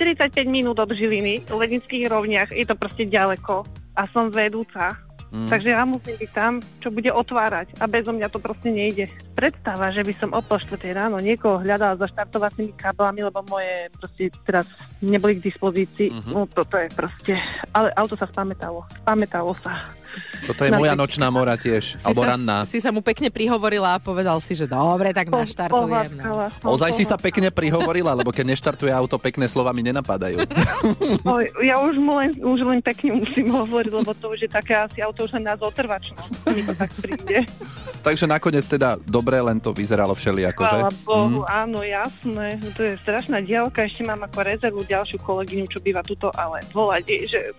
45 0.00 0.48
minút 0.48 0.80
od 0.80 0.96
Žiliny 0.96 1.44
v 1.44 1.52
Lednických 1.52 2.08
rovniach, 2.08 2.48
je 2.56 2.64
to 2.64 2.72
proste 2.72 3.04
ďaleko 3.04 3.68
a 3.92 4.08
som 4.08 4.32
vedúca. 4.32 4.96
Mm. 5.28 5.46
Takže 5.46 5.70
ja 5.76 5.84
musím 5.84 6.16
byť 6.16 6.30
tam, 6.32 6.52
čo 6.80 6.88
bude 6.88 7.12
otvárať 7.12 7.76
a 7.78 7.84
bezo 7.84 8.16
mňa 8.16 8.32
to 8.32 8.40
proste 8.40 8.72
nejde. 8.72 9.12
Predstava, 9.40 9.88
že 9.88 10.04
by 10.04 10.12
som 10.20 10.30
o 10.36 10.44
pol 10.44 10.60
štvrtej 10.60 10.92
ráno 10.92 11.16
niekoho 11.16 11.64
hľadala 11.64 11.96
za 11.96 12.12
štartovacími 12.12 12.76
káblami, 12.76 13.24
lebo 13.24 13.40
moje 13.48 13.88
proste 13.96 14.28
teraz 14.44 14.68
neboli 15.00 15.40
k 15.40 15.48
dispozícii. 15.48 16.12
Mhm. 16.12 16.30
No 16.36 16.44
toto 16.44 16.76
je 16.76 16.92
proste... 16.92 17.40
Ale 17.72 17.88
auto 17.96 18.20
sa 18.20 18.28
spamätalo. 18.28 18.84
Spamätalo 19.00 19.56
sa. 19.64 19.96
Toto 20.40 20.64
je 20.64 20.72
moja 20.72 20.96
nočná 20.96 21.28
mora 21.28 21.54
tiež, 21.54 22.00
alebo 22.02 22.24
sa, 22.24 22.28
ranná. 22.34 22.56
si 22.64 22.80
sa 22.80 22.90
mu 22.90 23.04
pekne 23.04 23.28
prihovorila 23.28 23.94
a 23.94 23.98
povedal 24.00 24.40
si, 24.40 24.56
že 24.56 24.64
dobre, 24.64 25.12
tak 25.12 25.28
naštartujem. 25.28 26.16
No. 26.16 26.48
Ozaj 26.64 26.96
si 26.96 27.04
sa 27.04 27.20
pekne 27.20 27.52
prihovorila, 27.52 28.16
lebo 28.16 28.32
keď 28.32 28.56
neštartuje 28.56 28.90
auto, 28.90 29.20
pekné 29.20 29.46
slova 29.46 29.70
mi 29.76 29.84
nenapadajú. 29.84 30.40
Oj, 31.36 31.44
ja 31.62 31.76
už 31.84 32.00
mu 32.00 32.18
len, 32.18 32.32
už 32.40 32.60
len 32.64 32.80
pekne 32.80 33.20
musím 33.20 33.52
hovoriť, 33.52 33.92
lebo 33.92 34.10
to 34.16 34.32
už 34.32 34.48
je 34.48 34.50
také 34.50 34.74
asi 34.74 34.98
auto 35.04 35.28
už 35.28 35.36
len 35.38 35.44
na 35.46 35.54
zotrvačno. 35.54 36.18
Mi 36.48 36.64
to 36.64 36.74
tak 36.74 36.90
príde. 36.98 37.44
Takže 38.06 38.24
nakoniec 38.24 38.64
teda 38.64 38.96
dobre 38.96 39.29
dobre, 39.30 39.46
len 39.46 39.62
to 39.62 39.70
vyzeralo 39.70 40.10
všelijako, 40.10 40.62
že? 40.66 40.78
Bohu, 41.06 41.46
Mm. 41.46 41.46
áno, 41.46 41.78
jasné. 41.86 42.58
To 42.74 42.82
je 42.82 42.98
strašná 42.98 43.38
diálka, 43.38 43.86
ešte 43.86 44.02
mám 44.02 44.26
ako 44.26 44.42
rezervu 44.42 44.82
ďalšiu 44.82 45.22
kolegyňu, 45.22 45.70
čo 45.70 45.78
býva 45.78 46.02
tuto, 46.02 46.34
ale 46.34 46.66
volať 46.74 47.30
že 47.30 47.54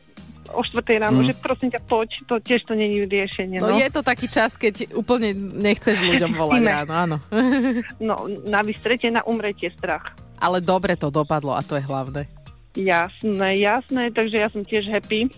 o 0.51 0.59
4 0.59 0.99
ráno, 0.99 1.23
Mm. 1.23 1.31
že 1.31 1.33
prosím 1.39 1.71
ťa, 1.71 1.79
poď, 1.87 2.09
to 2.27 2.35
tiež 2.43 2.67
to 2.67 2.75
není 2.75 3.07
riešenie. 3.07 3.63
No 3.63 3.71
No, 3.71 3.79
je 3.79 3.87
to 3.87 4.03
taký 4.03 4.27
čas, 4.27 4.59
keď 4.59 4.91
úplne 4.91 5.31
nechceš 5.63 6.03
ľuďom 6.03 6.35
volať 6.35 6.61
ráno, 6.67 6.91
áno. 6.91 7.17
no 8.03 8.27
na 8.43 8.59
vystretie, 8.59 9.07
na 9.07 9.23
umretie 9.23 9.71
strach. 9.71 10.11
Ale 10.43 10.59
dobre 10.59 10.99
to 10.99 11.07
dopadlo 11.07 11.55
a 11.55 11.63
to 11.63 11.79
je 11.79 11.87
hlavné. 11.87 12.27
Jasné, 12.75 13.63
jasné, 13.63 14.11
takže 14.11 14.43
ja 14.43 14.51
som 14.51 14.67
tiež 14.67 14.91
happy, 14.91 15.31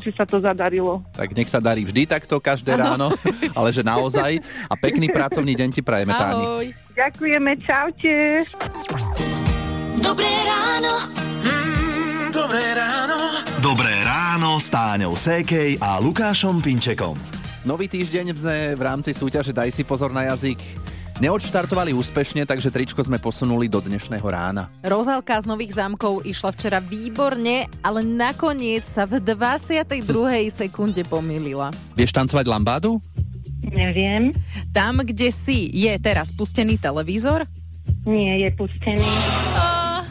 že 0.00 0.10
sa 0.16 0.24
to 0.24 0.40
zadarilo. 0.40 1.04
Tak 1.12 1.36
nech 1.36 1.50
sa 1.50 1.60
darí 1.60 1.84
vždy 1.84 2.08
takto 2.08 2.40
každé 2.40 2.78
ráno, 2.78 3.12
ale 3.58 3.68
že 3.74 3.84
naozaj. 3.84 4.40
A 4.68 4.74
pekný 4.78 5.12
pracovný 5.12 5.52
deň 5.52 5.68
ti 5.72 5.82
prajeme, 5.84 6.12
Táni. 6.16 6.44
Ahoj. 6.44 6.66
Ďakujeme, 6.92 7.50
čaute. 7.64 8.14
Dobré 10.00 10.32
ráno. 10.44 10.94
Dobré 12.32 12.64
ráno. 12.72 13.18
Dobré 13.60 13.94
ráno 14.04 14.56
s 14.56 14.72
Táňou 14.72 15.14
Sékej 15.16 15.76
a 15.80 16.00
Lukášom 16.00 16.64
Pinčekom. 16.64 17.14
Nový 17.62 17.86
týždeň 17.86 18.26
sme 18.34 18.56
v 18.74 18.82
rámci 18.82 19.14
súťaže 19.14 19.54
Daj 19.54 19.70
si 19.70 19.86
pozor 19.86 20.10
na 20.10 20.26
jazyk 20.32 20.58
neodštartovali 21.22 21.94
úspešne, 21.94 22.42
takže 22.42 22.74
tričko 22.74 22.98
sme 22.98 23.22
posunuli 23.22 23.70
do 23.70 23.78
dnešného 23.78 24.26
rána. 24.26 24.66
Rozálka 24.82 25.38
z 25.38 25.46
Nových 25.46 25.78
zámkov 25.78 26.26
išla 26.26 26.50
včera 26.50 26.82
výborne, 26.82 27.70
ale 27.78 28.02
nakoniec 28.02 28.82
sa 28.82 29.06
v 29.06 29.22
22. 29.22 30.02
sekunde 30.50 31.06
pomýlila. 31.06 31.70
Vieš 31.94 32.10
tancovať 32.10 32.50
lambádu? 32.50 32.98
Neviem. 33.62 34.34
Tam, 34.74 34.98
kde 35.06 35.30
si, 35.30 35.70
je 35.70 35.94
teraz 36.02 36.34
pustený 36.34 36.82
televízor? 36.82 37.46
Nie 38.02 38.42
je 38.42 38.50
pustený. 38.58 39.06
Oh. 39.54 40.02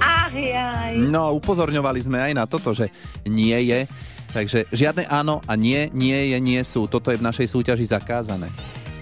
Ach, 0.00 0.32
jaj. 0.32 0.96
No, 0.96 1.36
upozorňovali 1.36 2.00
sme 2.00 2.24
aj 2.24 2.32
na 2.32 2.48
toto, 2.48 2.72
že 2.72 2.88
nie 3.28 3.68
je. 3.68 3.84
Takže 4.32 4.64
žiadne 4.72 5.04
áno 5.12 5.44
a 5.44 5.52
nie, 5.54 5.92
nie 5.92 6.32
je, 6.32 6.38
nie 6.40 6.58
sú. 6.64 6.88
Toto 6.88 7.12
je 7.12 7.20
v 7.20 7.26
našej 7.28 7.52
súťaži 7.52 7.84
zakázané. 7.84 8.48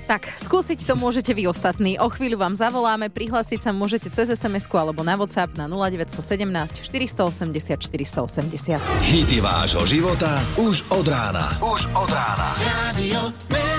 Tak, 0.07 0.29
skúsiť 0.39 0.85
to 0.85 0.95
môžete 0.99 1.33
vy 1.33 1.47
ostatní. 1.49 1.97
O 1.97 2.11
chvíľu 2.11 2.43
vám 2.43 2.55
zavoláme, 2.59 3.09
prihlásiť 3.09 3.61
sa 3.65 3.71
môžete 3.71 4.11
cez 4.11 4.29
sms 4.35 4.67
alebo 4.75 5.07
na 5.07 5.15
WhatsApp 5.15 5.55
na 5.55 5.71
0917 5.71 6.83
480 6.85 7.79
480. 7.79 8.83
Hity 9.09 9.39
vášho 9.39 9.85
života 9.87 10.43
už 10.59 10.85
od 10.91 11.07
rána. 11.07 11.55
Už 11.63 11.87
od 11.95 12.11
rána. 12.11 12.49
Radio 12.61 13.72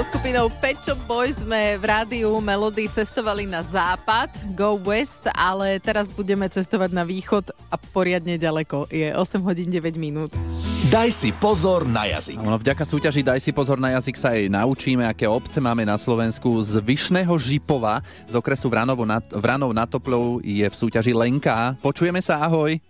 So 0.00 0.08
skupinou 0.16 0.48
Pet 0.64 0.80
Shop 0.80 0.96
Boys 1.04 1.44
sme 1.44 1.76
v 1.76 1.84
rádiu 1.84 2.32
Melody 2.40 2.88
cestovali 2.88 3.44
na 3.44 3.60
západ, 3.60 4.32
go 4.56 4.80
west, 4.80 5.28
ale 5.36 5.76
teraz 5.76 6.08
budeme 6.08 6.48
cestovať 6.48 6.88
na 6.96 7.04
východ 7.04 7.52
a 7.68 7.76
poriadne 7.76 8.40
ďaleko. 8.40 8.88
Je 8.88 9.12
8 9.12 9.44
hodín 9.44 9.68
9 9.68 10.00
minút. 10.00 10.32
Daj 10.88 11.12
si 11.12 11.36
pozor 11.36 11.84
na 11.84 12.08
jazyk. 12.08 12.40
No, 12.40 12.56
vďaka 12.56 12.80
súťaži 12.88 13.20
Daj 13.20 13.44
si 13.44 13.52
pozor 13.52 13.76
na 13.76 13.92
jazyk 14.00 14.16
sa 14.16 14.32
aj 14.32 14.48
naučíme, 14.48 15.04
aké 15.04 15.28
obce 15.28 15.60
máme 15.60 15.84
na 15.84 16.00
Slovensku. 16.00 16.48
Z 16.64 16.80
Vyšného 16.80 17.36
Žipova 17.36 18.00
z 18.24 18.40
okresu 18.40 18.72
Vranovo 18.72 19.04
nad, 19.04 19.28
Vranov 19.28 19.76
nad 19.76 19.84
Toplou 19.84 20.40
je 20.40 20.64
v 20.64 20.72
súťaži 20.80 21.12
Lenka. 21.12 21.76
Počujeme 21.84 22.24
sa, 22.24 22.40
ahoj. 22.40 22.89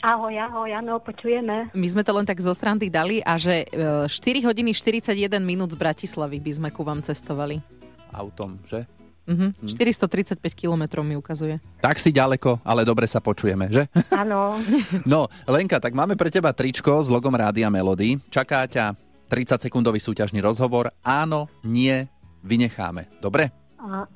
Ahoj, 0.00 0.32
ahoj, 0.32 0.70
áno, 0.72 0.96
počujeme. 0.96 1.68
My 1.76 1.86
sme 1.92 2.00
to 2.00 2.16
len 2.16 2.24
tak 2.24 2.40
zo 2.40 2.56
strandy 2.56 2.88
dali 2.88 3.20
a 3.20 3.36
že 3.36 3.68
e, 3.68 4.08
4 4.08 4.48
hodiny 4.48 4.72
41 4.72 5.12
minút 5.44 5.76
z 5.76 5.76
Bratislavy 5.76 6.40
by 6.40 6.52
sme 6.56 6.68
ku 6.72 6.80
vám 6.80 7.04
cestovali. 7.04 7.60
Autom, 8.08 8.56
že? 8.64 8.88
Mhm. 9.28 9.68
435 9.68 10.40
kilometrov 10.56 11.04
mi 11.04 11.20
ukazuje. 11.20 11.60
Tak 11.84 12.00
si 12.00 12.10
ďaleko, 12.10 12.64
ale 12.64 12.88
dobre 12.88 13.04
sa 13.04 13.20
počujeme, 13.20 13.68
že? 13.68 13.92
Áno. 14.24 14.56
No, 15.04 15.28
Lenka, 15.44 15.76
tak 15.76 15.92
máme 15.92 16.16
pre 16.16 16.32
teba 16.32 16.56
tričko 16.56 17.04
s 17.04 17.12
logom 17.12 17.36
Rádia 17.36 17.68
Melody. 17.68 18.16
Čaká 18.32 18.64
ťa 18.64 18.96
30-sekundový 19.28 20.00
súťažný 20.00 20.40
rozhovor. 20.40 20.90
Áno, 21.04 21.46
nie, 21.62 22.08
vynecháme. 22.40 23.20
Dobre? 23.20 23.52
A, 23.76 24.08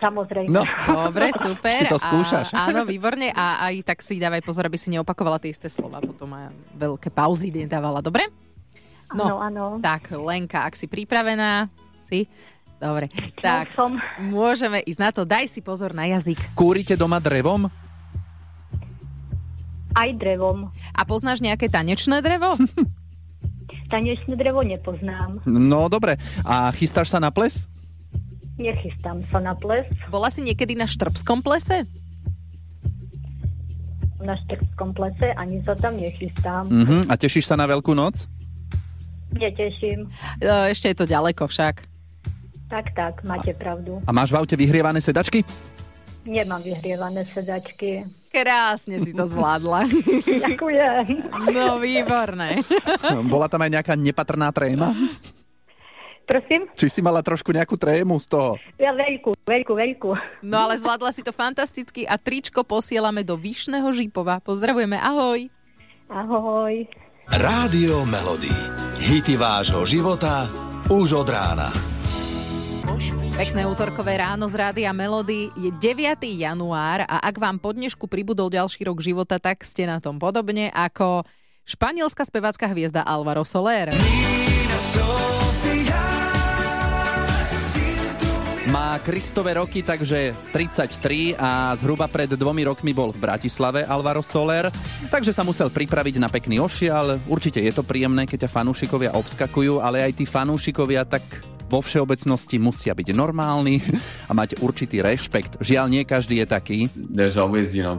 samozrejme. 0.00 0.52
No. 0.52 0.62
Dobre, 0.86 1.32
super. 1.32 1.80
Si 1.82 1.90
to 1.90 2.00
skúšaš. 2.00 2.52
A, 2.52 2.70
áno, 2.70 2.84
výborne. 2.84 3.32
A 3.32 3.70
aj 3.70 3.82
tak 3.86 3.98
si 4.00 4.20
dávaj 4.20 4.42
pozor, 4.44 4.68
aby 4.68 4.78
si 4.78 4.92
neopakovala 4.92 5.40
tie 5.40 5.52
isté 5.52 5.68
slova. 5.68 6.00
Potom 6.02 6.32
aj 6.32 6.52
veľké 6.76 7.08
pauzy 7.12 7.52
nedávala. 7.52 8.04
Dobre? 8.04 8.28
Áno, 9.12 9.38
áno. 9.38 9.64
Tak, 9.78 10.18
Lenka, 10.18 10.66
ak 10.66 10.74
si 10.74 10.90
pripravená, 10.90 11.70
si? 12.06 12.26
Dobre. 12.76 13.08
Tak, 13.40 13.72
som. 13.72 13.96
môžeme 14.20 14.84
ísť 14.84 15.00
na 15.00 15.10
to. 15.14 15.24
Daj 15.24 15.48
si 15.48 15.64
pozor 15.64 15.96
na 15.96 16.04
jazyk. 16.10 16.36
Kúrite 16.52 16.92
doma 16.98 17.16
drevom? 17.22 17.72
Aj 19.96 20.10
drevom. 20.12 20.68
A 20.92 21.00
poznáš 21.08 21.40
nejaké 21.40 21.72
tanečné 21.72 22.20
drevo? 22.20 22.60
Tanečné 23.92 24.34
drevo 24.34 24.60
nepoznám. 24.66 25.40
No, 25.46 25.86
dobre. 25.86 26.18
A 26.42 26.68
chystáš 26.74 27.14
sa 27.14 27.22
na 27.22 27.30
ples? 27.30 27.70
Nechystám 28.56 29.20
sa 29.28 29.38
na 29.38 29.52
ples. 29.52 29.84
Bola 30.08 30.32
si 30.32 30.40
niekedy 30.40 30.72
na 30.72 30.88
štrbskom 30.88 31.44
plese? 31.44 31.84
Na 34.16 34.32
štrkskom 34.32 34.96
plese 34.96 35.36
ani 35.36 35.60
sa 35.60 35.76
tam 35.76 36.00
nechystám. 36.00 36.64
Mhm. 36.64 37.12
A 37.12 37.20
tešíš 37.20 37.46
sa 37.46 37.54
na 37.54 37.68
Veľkú 37.68 37.92
noc? 37.92 38.24
Neteším. 39.36 40.08
E, 40.40 40.72
Ešte 40.72 40.88
je 40.88 40.96
to 40.96 41.04
ďaleko 41.04 41.44
však. 41.44 41.84
Tak, 42.66 42.96
tak, 42.96 43.14
máte 43.22 43.52
pravdu. 43.54 44.00
A 44.02 44.10
máš 44.10 44.32
v 44.32 44.40
aute 44.40 44.56
vyhrievané 44.56 44.98
sedačky? 44.98 45.44
Nemám 46.26 46.58
vyhrievané 46.58 47.22
sedačky. 47.30 48.02
Krásne 48.34 48.98
si 48.98 49.14
to 49.14 49.22
zvládla. 49.22 49.86
Ďakujem. 50.42 51.04
No, 51.54 51.78
výborné. 51.78 52.66
Bola 53.30 53.46
tam 53.46 53.62
aj 53.62 53.70
nejaká 53.70 53.94
nepatrná 53.94 54.50
tréma? 54.50 54.90
Prosím? 56.26 56.66
Či 56.74 56.90
si 56.90 57.00
mala 57.00 57.22
trošku 57.22 57.54
nejakú 57.54 57.78
trému 57.78 58.18
z 58.18 58.26
toho? 58.26 58.50
Ja 58.82 58.90
veľkú, 58.90 59.38
veľkú, 59.46 59.72
veľkú. 59.78 60.10
No 60.42 60.58
ale 60.58 60.74
zvládla 60.74 61.14
si 61.14 61.22
to 61.22 61.30
fantasticky 61.30 62.02
a 62.02 62.18
tričko 62.18 62.66
posielame 62.66 63.22
do 63.22 63.38
Vyšného 63.38 63.86
Žipova. 63.94 64.42
Pozdravujeme, 64.42 64.98
ahoj. 64.98 65.46
Ahoj. 66.10 66.74
Rádio 67.30 68.02
Melody. 68.10 68.50
Hity 68.98 69.38
vášho 69.38 69.86
života 69.86 70.50
už 70.90 71.22
od 71.22 71.28
rána. 71.30 71.70
Pekné 73.38 73.62
útorkové 73.66 74.18
ráno 74.18 74.50
z 74.50 74.54
Rádia 74.58 74.90
Melody. 74.90 75.50
Je 75.54 75.70
9. 75.70 76.26
január 76.26 77.06
a 77.06 77.22
ak 77.22 77.38
vám 77.38 77.62
po 77.62 77.70
dnešku 77.70 78.10
pribudol 78.10 78.50
ďalší 78.50 78.86
rok 78.86 78.98
života, 78.98 79.38
tak 79.38 79.62
ste 79.62 79.86
na 79.86 80.02
tom 80.02 80.18
podobne 80.18 80.74
ako 80.74 81.22
španielská 81.66 82.26
spevácka 82.26 82.66
hviezda 82.70 83.06
Alvaro 83.06 83.46
Soler. 83.46 83.94
Má 88.66 88.98
Kristové 88.98 89.54
roky, 89.54 89.78
takže 89.78 90.34
33 90.50 91.38
a 91.38 91.70
zhruba 91.78 92.10
pred 92.10 92.26
dvomi 92.34 92.66
rokmi 92.66 92.90
bol 92.90 93.14
v 93.14 93.22
Bratislave 93.22 93.86
Alvaro 93.86 94.26
Soler, 94.26 94.74
takže 95.06 95.30
sa 95.30 95.46
musel 95.46 95.70
pripraviť 95.70 96.18
na 96.18 96.26
pekný 96.26 96.58
ošial. 96.58 97.22
Určite 97.30 97.62
je 97.62 97.70
to 97.70 97.86
príjemné, 97.86 98.26
keď 98.26 98.50
ťa 98.50 98.54
fanúšikovia 98.58 99.14
obskakujú, 99.14 99.78
ale 99.78 100.02
aj 100.02 100.18
tí 100.18 100.26
fanúšikovia 100.26 101.06
tak 101.06 101.22
vo 101.66 101.82
všeobecnosti 101.82 102.56
musia 102.62 102.94
byť 102.94 103.08
normálni 103.10 103.82
a 104.26 104.32
mať 104.32 104.62
určitý 104.62 105.02
rešpekt. 105.02 105.58
Žiaľ, 105.58 105.86
nie 105.90 106.02
každý 106.06 106.42
je 106.42 106.46
taký. 106.46 106.78
Always, 107.36 107.74
you 107.74 107.84
know. 107.84 107.98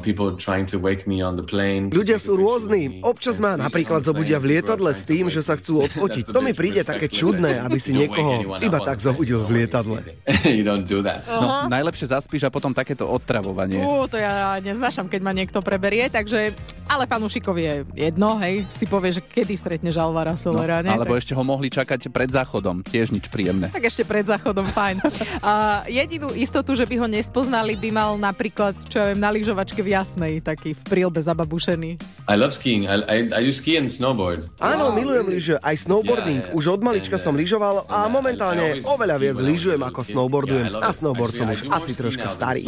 Ľudia 1.87 2.17
sú 2.17 2.31
rôzni. 2.35 3.03
Občas 3.03 3.37
ma 3.37 3.59
napríklad 3.59 4.03
zobudia 4.03 4.39
v 4.39 4.57
lietadle 4.57 4.91
s 4.91 5.03
tým, 5.03 5.27
že 5.27 5.43
sa 5.43 5.59
chcú 5.59 5.85
odfotiť. 5.85 6.31
To 6.31 6.39
mi 6.39 6.51
príde 6.55 6.83
také 6.83 7.11
čudné, 7.11 7.59
aby 7.61 7.77
si 7.79 7.91
niekoho 7.91 8.59
iba 8.59 8.79
tak 8.83 9.03
zobudil 9.03 9.43
v 9.43 9.63
lietadle. 9.63 9.99
you 10.57 10.63
don't 10.63 10.87
do 10.87 11.03
that. 11.03 11.27
No, 11.27 11.67
najlepšie 11.67 12.11
zaspíš 12.11 12.47
a 12.47 12.51
potom 12.51 12.71
takéto 12.71 13.07
odtravovanie. 13.07 13.83
Ú, 13.83 14.07
to 14.07 14.15
ja 14.19 14.57
neznášam, 14.63 15.11
keď 15.11 15.21
ma 15.23 15.33
niekto 15.35 15.59
preberie, 15.59 16.07
takže... 16.07 16.53
Ale 16.87 17.03
fanúšikov 17.03 17.59
je 17.59 17.83
jedno, 17.99 18.39
hej, 18.39 18.63
si 18.71 18.87
povie, 18.87 19.11
že 19.11 19.19
kedy 19.19 19.59
stretneš 19.59 19.99
Alvara 19.99 20.39
Solera, 20.39 20.79
ne? 20.79 20.87
No, 20.87 21.03
Alebo 21.03 21.19
tak, 21.19 21.19
ešte 21.19 21.35
ho 21.35 21.43
mohli 21.43 21.67
čakať 21.67 22.07
pred 22.07 22.31
záchodom. 22.31 22.79
Tiež 22.79 23.11
nič 23.11 23.27
príjemné. 23.27 23.56
Tak 23.65 23.83
ešte 23.89 24.05
pred 24.05 24.25
záchodom, 24.27 24.69
fajn. 24.69 25.01
A 25.41 25.83
jedinú 25.89 26.29
istotu, 26.37 26.77
že 26.77 26.85
by 26.85 26.95
ho 27.01 27.07
nespoznali, 27.09 27.73
by 27.73 27.89
mal 27.89 28.11
napríklad, 28.21 28.77
čo 28.85 29.01
ja 29.01 29.05
viem, 29.09 29.19
na 29.19 29.33
lyžovačke 29.33 29.81
v 29.81 29.97
Jasnej, 29.97 30.39
taký 30.45 30.77
v 30.77 30.83
prílbe 30.85 31.17
zababušený. 31.17 31.97
I 32.27 32.35
love 32.35 32.53
skiing. 32.53 32.85
I, 32.85 33.01
I, 33.07 33.17
I 33.31 33.41
do 33.41 33.53
ski 33.55 33.79
and 33.79 33.89
snowboard. 33.89 34.45
Áno, 34.59 34.93
milujem 34.93 35.25
lyže, 35.31 35.55
aj 35.63 35.87
snowboarding. 35.87 36.51
Už 36.53 36.77
od 36.77 36.81
malička 36.83 37.15
som 37.15 37.33
lyžoval 37.33 37.87
a 37.87 38.05
momentálne 38.11 38.83
oveľa 38.83 39.15
viac 39.17 39.37
lyžujem 39.39 39.81
ako 39.81 39.99
snowboardujem. 40.03 40.77
A 40.83 40.89
snowboard 40.91 41.33
som 41.33 41.47
už 41.49 41.65
asi 41.71 41.95
troška 41.95 42.27
starý. 42.27 42.67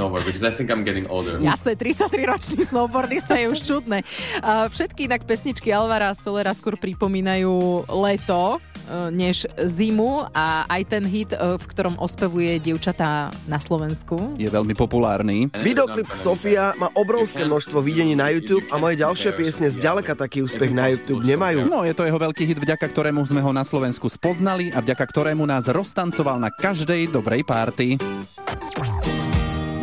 Jasné, 1.43 1.72
33-ročný 1.75 2.65
snowboardista 2.65 3.36
je 3.36 3.51
už 3.51 3.60
čudné. 3.62 4.08
A 4.39 4.72
všetky 4.72 5.12
inak 5.12 5.27
pesničky 5.27 5.69
Alvara 5.75 6.15
Solera 6.15 6.55
skôr 6.55 6.79
pripomínajú 6.79 7.86
leto. 7.91 8.63
než 9.13 9.46
zimu 9.53 10.25
a 10.34 10.65
aj 10.65 10.78
ten 10.86 11.03
hit, 11.07 11.33
e, 11.33 11.38
v 11.57 11.65
ktorom 11.65 11.98
ospevuje 11.98 12.59
dievčatá 12.62 13.31
na 13.48 13.59
Slovensku. 13.59 14.36
Je 14.38 14.48
veľmi 14.48 14.75
populárny. 14.77 15.50
Videoklip 15.59 16.12
Sofia 16.13 16.75
má 16.77 16.91
obrovské 16.95 17.43
množstvo 17.48 17.81
videní 17.81 18.13
na 18.13 18.29
YouTube 18.29 18.67
a 18.69 18.77
moje 18.77 19.00
ďalšie 19.00 19.33
piesne 19.33 19.67
zďaleka 19.71 20.13
taký 20.13 20.45
úspech 20.45 20.71
na 20.71 20.91
YouTube 20.91 21.25
nemajú. 21.25 21.65
No, 21.65 21.88
je 21.88 21.95
to 21.95 22.05
jeho 22.05 22.19
veľký 22.19 22.43
hit, 22.45 22.59
vďaka 22.62 22.86
ktorému 22.91 23.24
sme 23.25 23.41
ho 23.41 23.51
na 23.55 23.65
Slovensku 23.65 24.12
spoznali 24.12 24.69
a 24.75 24.83
vďaka 24.83 25.05
ktorému 25.09 25.43
nás 25.48 25.65
roztancoval 25.71 26.38
na 26.38 26.53
každej 26.53 27.09
dobrej 27.09 27.41
párty. 27.48 27.98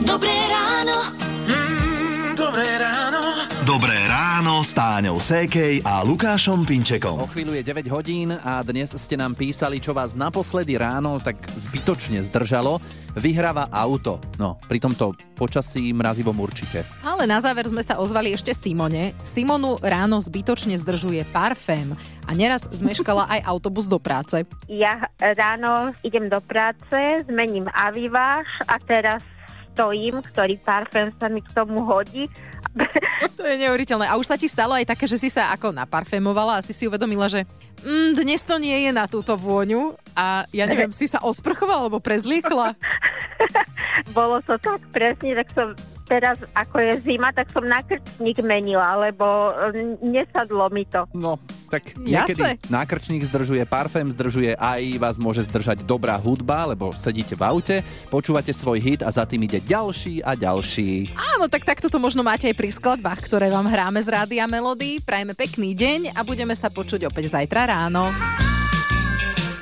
Dobré 0.06 0.36
ráno. 0.48 1.25
S 4.66 4.74
Táňou 4.74 5.22
Sékej 5.22 5.86
a 5.86 6.02
Lukášom 6.02 6.66
Pinčekom. 6.66 7.22
O 7.22 7.30
chvíľu 7.30 7.54
je 7.54 7.62
9 7.62 7.86
hodín 7.86 8.34
a 8.34 8.66
dnes 8.66 8.90
ste 8.98 9.14
nám 9.14 9.38
písali, 9.38 9.78
čo 9.78 9.94
vás 9.94 10.18
naposledy 10.18 10.74
ráno 10.74 11.22
tak 11.22 11.38
zbytočne 11.54 12.18
zdržalo. 12.26 12.82
Vyhráva 13.14 13.70
auto. 13.70 14.18
No, 14.42 14.58
pri 14.66 14.82
tomto 14.82 15.14
počasí 15.38 15.94
mrazivom 15.94 16.34
určite. 16.42 16.82
Ale 17.06 17.30
na 17.30 17.38
záver 17.38 17.70
sme 17.70 17.78
sa 17.78 18.02
ozvali 18.02 18.34
ešte 18.34 18.50
Simone. 18.58 19.14
Simonu 19.22 19.78
ráno 19.78 20.18
zbytočne 20.18 20.74
zdržuje 20.82 21.22
parfém 21.30 21.94
a 22.26 22.34
neraz 22.34 22.66
zmeškala 22.66 23.30
aj 23.38 23.46
autobus 23.46 23.86
do 23.86 24.02
práce. 24.02 24.42
Ja 24.66 25.06
ráno 25.22 25.94
idem 26.02 26.26
do 26.26 26.42
práce, 26.42 27.22
zmením 27.30 27.70
aviváž 27.70 28.50
a 28.66 28.82
teraz 28.82 29.22
stojím, 29.76 30.24
ktorý 30.24 30.56
parfém 30.64 31.12
sa 31.20 31.28
mi 31.28 31.44
k 31.44 31.52
tomu 31.52 31.84
hodí 31.84 32.32
to 33.36 33.44
je 33.44 33.56
neuveriteľné. 33.64 34.04
A 34.08 34.18
už 34.20 34.28
sa 34.28 34.36
ti 34.36 34.48
stalo 34.48 34.76
aj 34.76 34.88
také, 34.88 35.08
že 35.08 35.16
si 35.16 35.32
sa 35.32 35.52
ako 35.52 35.72
naparfémovala 35.72 36.60
a 36.60 36.64
si 36.64 36.76
si 36.76 36.84
uvedomila, 36.84 37.28
že 37.28 37.48
mm, 37.80 38.20
dnes 38.20 38.40
to 38.44 38.60
nie 38.60 38.88
je 38.88 38.90
na 38.92 39.08
túto 39.08 39.32
vôňu 39.36 39.96
a 40.12 40.44
ja 40.52 40.68
neviem, 40.68 40.92
si 40.92 41.08
sa 41.08 41.24
osprchovala 41.24 41.88
alebo 41.88 42.00
prezliekla? 42.00 42.76
Bolo 44.16 44.44
to 44.44 44.60
tak 44.60 44.80
presne, 44.92 45.40
tak 45.40 45.48
som 45.56 45.68
teraz, 46.06 46.38
ako 46.54 46.78
je 46.78 46.92
zima, 47.02 47.34
tak 47.34 47.50
som 47.50 47.66
nákrčník 47.66 48.38
menila, 48.40 48.94
lebo 48.96 49.52
mm, 49.52 50.06
nesadlo 50.06 50.70
mi 50.70 50.86
to. 50.86 51.04
No, 51.12 51.36
tak 51.68 51.98
niekedy 51.98 52.56
Jasne. 52.56 52.70
nákrčník 52.70 53.26
zdržuje, 53.26 53.66
parfém 53.66 54.06
zdržuje, 54.14 54.54
aj 54.54 54.82
vás 55.02 55.18
môže 55.18 55.42
zdržať 55.44 55.82
dobrá 55.82 56.14
hudba, 56.14 56.70
lebo 56.70 56.94
sedíte 56.94 57.34
v 57.34 57.42
aute, 57.42 57.76
počúvate 58.08 58.54
svoj 58.54 58.78
hit 58.78 59.00
a 59.02 59.10
za 59.10 59.26
tým 59.26 59.44
ide 59.44 59.58
ďalší 59.58 60.22
a 60.22 60.38
ďalší. 60.38 61.12
Áno, 61.36 61.50
tak 61.50 61.66
takto 61.66 61.90
to 61.90 61.98
možno 61.98 62.22
máte 62.22 62.46
aj 62.46 62.56
pri 62.56 62.70
skladbách, 62.70 63.26
ktoré 63.26 63.50
vám 63.50 63.66
hráme 63.66 63.98
z 63.98 64.08
Rádia 64.08 64.46
Melody. 64.46 65.02
Prajme 65.02 65.34
pekný 65.34 65.74
deň 65.74 66.14
a 66.14 66.22
budeme 66.22 66.54
sa 66.54 66.70
počuť 66.70 67.10
opäť 67.10 67.34
zajtra 67.34 67.66
ráno. 67.66 68.08